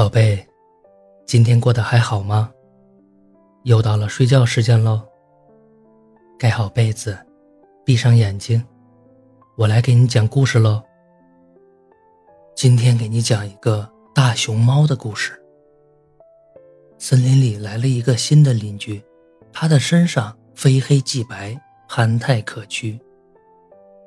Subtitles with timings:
[0.00, 0.42] 宝贝，
[1.26, 2.50] 今天过得还好吗？
[3.64, 5.02] 又到了睡觉时间喽。
[6.38, 7.18] 盖好被子，
[7.84, 8.64] 闭上眼睛，
[9.58, 10.82] 我来给你讲故事喽。
[12.56, 15.38] 今天给你讲一个大熊猫的故事。
[16.96, 19.04] 森林里来了一个新的邻居，
[19.52, 22.98] 他的身上非黑即白，憨态可掬。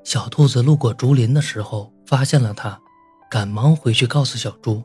[0.04, 2.82] 小兔子路过竹林的时候，发现了他，
[3.30, 4.82] 赶忙回去告诉小猪。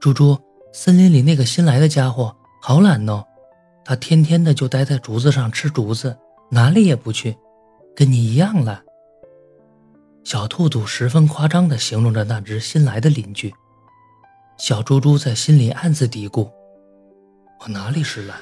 [0.00, 0.34] 猪猪，
[0.72, 3.22] 森林里那个新来的家伙好懒哦，
[3.84, 6.16] 他天天的就待在竹子上吃竹子，
[6.50, 7.36] 哪里也不去，
[7.94, 8.82] 跟你一样懒。
[10.24, 13.52] 小兔兔十分夸张的形容着那只新来的邻居。
[14.56, 16.50] 小猪猪在心里暗自嘀咕
[17.60, 18.38] ：“我哪里是懒，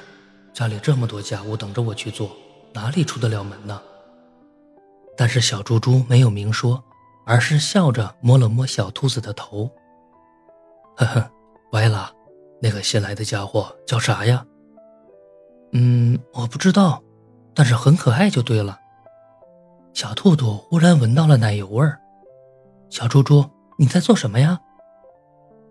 [0.53, 2.31] 家里这么多家务等着我去做，
[2.71, 3.81] 哪里出得了门呢？”
[5.17, 6.81] 但是小猪猪没有明说，
[7.25, 9.69] 而是笑着摸了摸小兔子的头，
[10.95, 11.29] 呵呵。
[11.71, 12.11] 歪了，
[12.61, 14.45] 那个新来的家伙叫啥呀？
[15.73, 17.01] 嗯，我不知道，
[17.53, 18.79] 但是很可爱就对了。
[19.93, 21.99] 小兔兔忽然闻到了奶油味儿。
[22.89, 23.45] 小猪猪，
[23.77, 24.59] 你在做什么呀？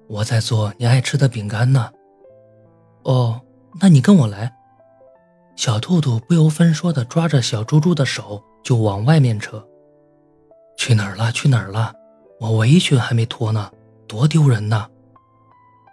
[0.09, 1.91] 我在做你爱吃的饼干呢。
[3.03, 3.41] 哦，
[3.81, 4.55] 那你跟我来。
[5.57, 9.67] 小兔兔不由分说的抓着小猪猪的手就往外面扯。
[10.77, 11.33] 去哪儿了？
[11.33, 11.93] 去哪儿了？
[12.39, 13.69] 我围裙还没脱呢，
[14.07, 14.89] 多丢人呐！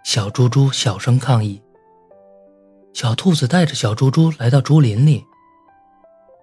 [0.06, 1.60] 小猪猪小声抗议。
[2.94, 5.24] 小兔子带着小猪猪来到竹林里。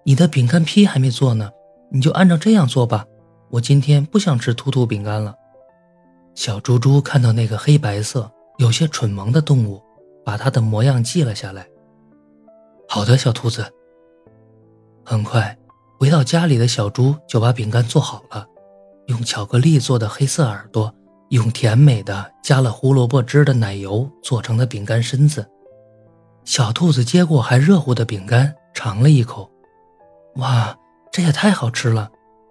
[0.04, 1.50] 你的饼干坯还没做呢，
[1.90, 3.06] 你就按照这样做吧。
[3.52, 5.34] 我今天不想吃兔兔饼干了。
[6.34, 9.82] 小猪猪看到那个黑白色、有些蠢萌的动物，
[10.26, 11.66] 把它的模样记了下来。
[12.86, 13.64] 好的，小兔子。
[15.06, 15.56] 很快，
[15.98, 18.46] 回到家里的小猪就把饼干做好了，
[19.06, 20.94] 用巧克力做的黑色耳朵。
[21.30, 25.44] 用甜美的加了胡萝卜汁的奶油做成的饼干身子，
[26.44, 29.50] 小兔子接过还热乎的饼干，尝了一口，
[30.36, 30.76] 哇，
[31.10, 32.10] 这也太好吃了！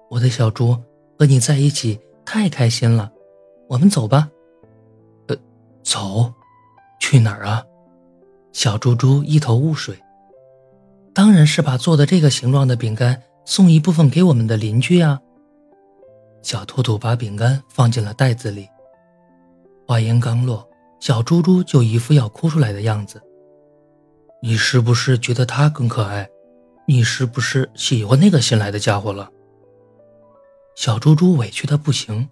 [0.09, 0.77] 我的小猪
[1.17, 3.11] 和你在一起太开心了，
[3.67, 4.29] 我们走吧。
[5.27, 5.35] 呃，
[5.83, 6.31] 走，
[6.99, 7.63] 去哪儿啊？
[8.51, 9.97] 小猪猪一头雾水。
[11.13, 15.19] 当然是把做的这个形状的饼干送一部分给我们的邻居呀。
[16.43, 18.67] 小兔兔把饼干放进了袋子里。
[19.87, 20.67] 话音刚落，
[20.99, 23.21] 小猪猪就一副要哭出来的样子。
[24.41, 26.29] 你是不是觉得他更可爱？
[26.85, 29.29] 你是不是喜欢那个新来的家伙了？
[30.75, 32.27] 小猪猪委屈的不行，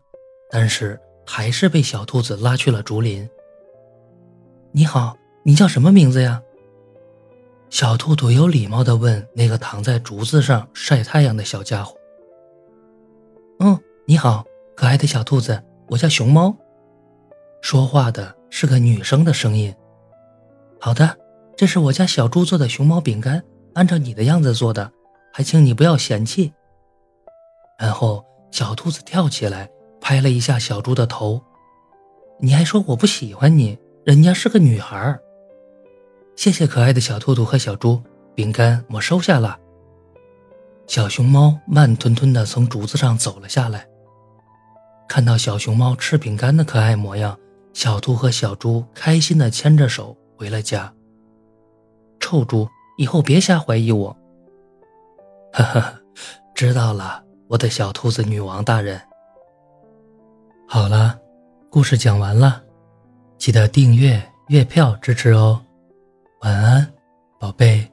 [0.50, 3.27] 但是还是被小兔子拉去了竹林。
[4.73, 6.41] 你好，你叫什么名字呀？
[7.69, 11.95] 小兔兔有礼貌的问那个躺在竹子上晒太阳的小家伙。
[14.11, 14.44] 你好，
[14.75, 16.53] 可爱的小兔子，我叫熊猫。
[17.61, 19.73] 说话的是个女生的声音。
[20.81, 21.17] 好的，
[21.55, 23.41] 这是我家小猪做的熊猫饼干，
[23.73, 24.91] 按照你的样子做的，
[25.31, 26.51] 还请你不要嫌弃。
[27.79, 29.69] 然后小兔子跳起来
[30.01, 31.41] 拍了一下小猪的头，
[32.41, 35.17] 你还说我不喜欢你，人家是个女孩。
[36.35, 38.03] 谢谢可爱的小兔兔和小猪，
[38.35, 39.57] 饼干我收下了。
[40.85, 43.88] 小熊猫慢吞吞地从竹子上走了下来，
[45.11, 47.38] 看到小熊猫吃饼干的可爱模样。
[47.73, 50.89] 小兔和小猪开心地牵着手回了家。
[52.17, 52.66] 臭猪，
[52.97, 54.16] 以后别瞎怀疑我。
[55.51, 56.01] 呵呵，
[56.55, 59.01] 知道了，我的小兔子女王大人。
[60.66, 61.19] 好了，
[61.69, 62.63] 故事讲完了，
[63.38, 65.61] 记得订阅、月票支持哦。
[66.39, 66.89] 晚安，
[67.38, 67.85] 宝贝。